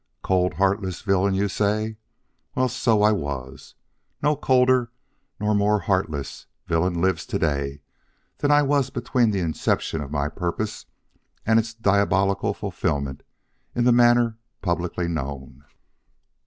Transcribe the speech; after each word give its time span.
Cold, 0.23 0.55
heartless 0.55 1.03
villain! 1.03 1.35
you 1.35 1.47
say. 1.47 1.95
Well, 2.55 2.69
so 2.69 3.03
I 3.03 3.11
was; 3.11 3.75
no 4.23 4.35
colder 4.35 4.89
nor 5.39 5.53
more 5.53 5.81
heartless 5.81 6.47
villain 6.65 6.99
lives 6.99 7.23
to 7.27 7.37
day 7.37 7.81
than 8.39 8.49
I 8.49 8.63
was 8.63 8.89
between 8.89 9.29
the 9.29 9.41
inception 9.41 10.01
of 10.01 10.09
my 10.09 10.27
purpose 10.27 10.87
and 11.45 11.59
its 11.59 11.75
diabolical 11.75 12.55
fulfillment 12.55 13.21
in 13.75 13.83
the 13.83 13.91
manner 13.91 14.39
publicly 14.63 15.07
known. 15.07 15.65